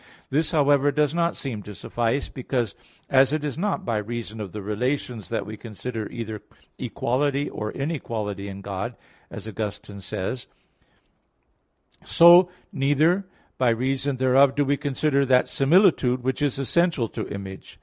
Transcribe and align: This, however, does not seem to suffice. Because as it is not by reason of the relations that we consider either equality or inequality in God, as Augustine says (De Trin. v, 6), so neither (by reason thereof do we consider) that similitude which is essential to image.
This, 0.31 0.49
however, 0.51 0.91
does 0.91 1.13
not 1.13 1.35
seem 1.35 1.61
to 1.61 1.75
suffice. 1.75 2.27
Because 2.27 2.73
as 3.07 3.31
it 3.31 3.45
is 3.45 3.55
not 3.55 3.85
by 3.85 3.97
reason 3.97 4.41
of 4.41 4.51
the 4.51 4.63
relations 4.63 5.29
that 5.29 5.45
we 5.45 5.57
consider 5.57 6.09
either 6.09 6.41
equality 6.79 7.47
or 7.47 7.71
inequality 7.71 8.47
in 8.47 8.61
God, 8.61 8.95
as 9.29 9.47
Augustine 9.47 10.01
says 10.01 10.47
(De 10.47 10.47
Trin. 10.47 11.99
v, 11.99 11.99
6), 12.01 12.11
so 12.13 12.49
neither 12.73 13.27
(by 13.59 13.69
reason 13.69 14.17
thereof 14.17 14.55
do 14.55 14.65
we 14.65 14.75
consider) 14.75 15.23
that 15.23 15.47
similitude 15.47 16.23
which 16.23 16.41
is 16.41 16.57
essential 16.57 17.07
to 17.07 17.27
image. 17.27 17.77